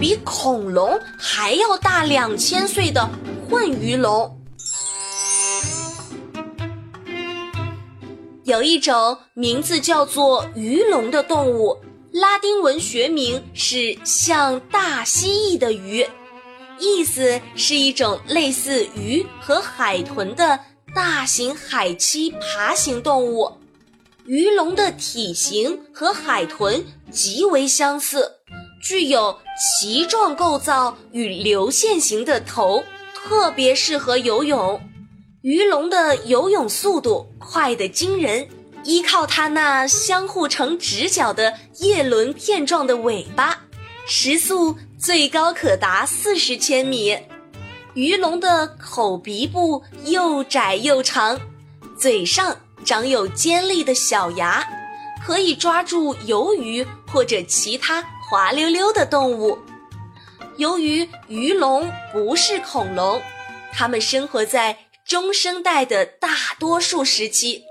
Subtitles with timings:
[0.00, 3.08] 比恐龙还要大两千岁的
[3.48, 4.40] 混鱼龙。
[8.44, 11.76] 有一种名字叫做鱼龙的动物。
[12.12, 16.06] 拉丁文学名是像大蜥蜴的鱼，
[16.78, 20.60] 意思是一种类似鱼和海豚的
[20.94, 23.50] 大型海栖爬行动物。
[24.26, 28.30] 鱼龙的体型和海豚极为相似，
[28.84, 32.84] 具有鳍状构造与流线型的头，
[33.14, 34.78] 特别适合游泳。
[35.40, 38.46] 鱼龙的游泳速度快得惊人。
[38.84, 43.58] 依靠它那相互成直角的叶轮片状的尾巴，
[44.06, 47.16] 时速最高可达四十千米。
[47.94, 51.40] 鱼龙的口鼻部又窄又长，
[51.96, 54.62] 嘴上长有尖利的小牙，
[55.26, 58.02] 可以抓住鱿鱼或者其他
[58.34, 59.56] 滑溜溜的动物。
[60.56, 63.22] 由于鱼龙不是恐龙，
[63.72, 67.62] 它们生活在中生代的大多数时期。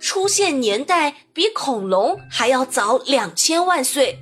[0.00, 4.20] 出现年代比恐龙还要早两千万岁，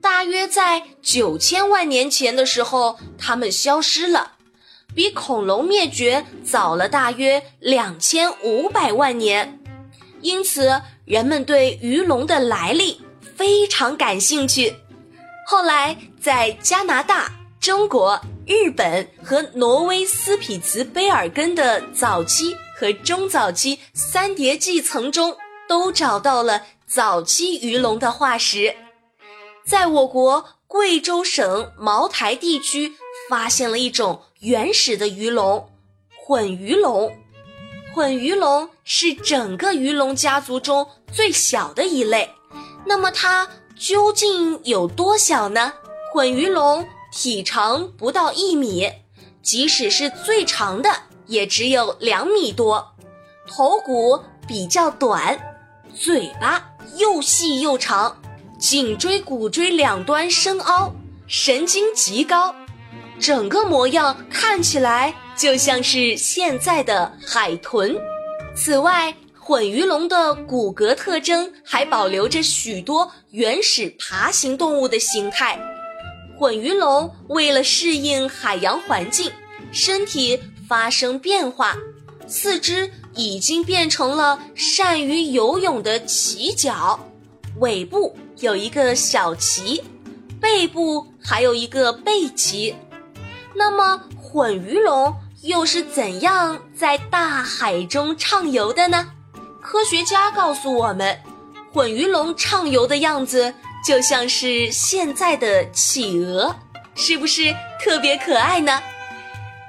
[0.00, 4.32] 大约在九千万年前的时候，它们消失了，
[4.92, 9.60] 比恐龙灭绝早了大约两千五百万年。
[10.20, 13.00] 因此，人们对鱼龙的来历
[13.36, 14.74] 非常感兴趣。
[15.46, 22.56] 后来，在加拿大、中国、日本和挪威斯匹茨卑尔根的早期。
[22.74, 25.36] 和中早期三叠纪层中
[25.68, 28.74] 都找到了早期鱼龙的化石，
[29.64, 32.94] 在我国贵州省茅台地区
[33.30, 35.70] 发现了一种原始的鱼龙——
[36.26, 37.16] 混鱼龙。
[37.94, 42.28] 混鱼龙是整个鱼龙家族中最小的一类。
[42.84, 43.48] 那么它
[43.82, 45.72] 究竟有多小呢？
[46.12, 48.88] 混鱼龙体长不到一米，
[49.42, 50.88] 即使是最长的。
[51.26, 52.94] 也只有两米多，
[53.48, 55.36] 头骨比较短，
[55.94, 56.64] 嘴巴
[56.96, 58.16] 又细又长，
[58.58, 60.92] 颈椎、骨椎两端深凹，
[61.26, 62.54] 神经极高，
[63.18, 67.96] 整个模样看起来就像是现在的海豚。
[68.54, 69.12] 此外，
[69.52, 75.60] 混鱼龙的骨骼特征还保留着许多原始爬行动物的形态。
[76.38, 79.30] 混鱼龙为了适应海洋环境，
[79.70, 80.40] 身体。
[80.66, 81.76] 发生变化，
[82.26, 86.98] 四肢已经变成了善于游泳的鳍脚，
[87.58, 89.84] 尾部有一个小鳍，
[90.40, 92.74] 背部还有一个背鳍。
[93.54, 99.12] 那么，混鱼龙又是怎样在大海中畅游的呢？
[99.62, 101.18] 科学家告诉我们，
[101.72, 103.54] 混鱼龙畅游的样子
[103.86, 106.54] 就像是现在的企鹅，
[106.96, 108.82] 是不是特别可爱呢？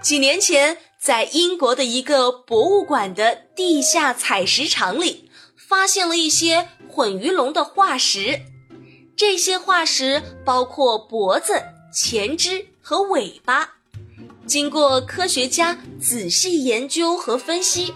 [0.02, 0.78] 几年前。
[1.04, 8.40] 在英国的一个博物馆的地下采石场里，发现了一些混鱼龙的化石。
[9.14, 11.62] 这些化石包括脖子、
[11.94, 13.72] 前肢和尾巴。
[14.48, 17.94] 经过科学家仔细研究和分析，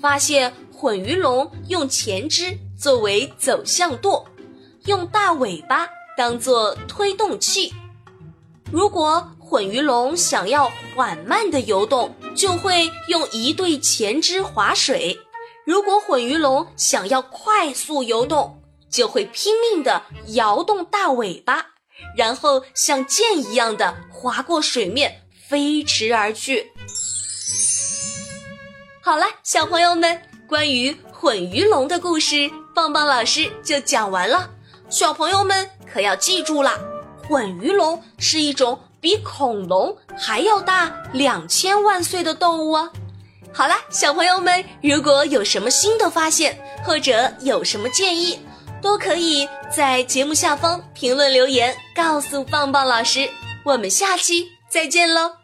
[0.00, 4.26] 发现混鱼龙用前肢作为走向舵，
[4.86, 7.72] 用大尾巴当做推动器。
[8.72, 15.16] 如果混鱼龙想要缓慢的游动，就会用一对前肢划水；
[15.64, 18.60] 如果混鱼龙想要快速游动，
[18.90, 20.02] 就会拼命地
[20.34, 21.64] 摇动大尾巴，
[22.16, 26.72] 然后像箭一样的划过水面，飞驰而去。
[29.00, 30.20] 好了，小朋友们，
[30.52, 34.50] 关于混鱼龙的故事，棒棒老师就讲完了。
[34.90, 36.78] 小朋友们可要记住了，
[37.26, 38.78] 混鱼龙是一种。
[39.00, 42.90] 比恐龙还要大两千万岁的动物哦！
[43.50, 48.38] 好啦，小朋友们，如果有什么新的发现，或者有什么建议，
[48.82, 53.26] 都可以在节目下方评论留言告诉棒棒老师。
[53.64, 55.41] 我们下期再见喽！